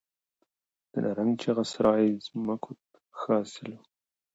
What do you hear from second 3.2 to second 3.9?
حاصل و